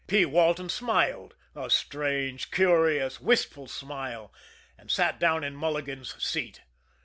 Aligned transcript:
P. 0.07 0.25
Walton 0.25 0.67
smiled 0.69 1.35
a 1.55 1.69
strange, 1.69 2.49
curious, 2.49 3.21
wistful 3.21 3.67
smile 3.67 4.33
and 4.75 4.89
sat 4.89 5.19
down 5.19 5.43
in 5.43 5.55
Mulligan's 5.55 6.15
seat. 6.23 6.61